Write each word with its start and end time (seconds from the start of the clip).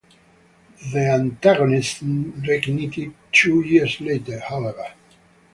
The 0.93 1.11
antagonism 1.11 2.33
reignited 2.41 3.13
two 3.31 3.61
years 3.63 4.01
later, 4.01 4.39
however. 4.39 4.95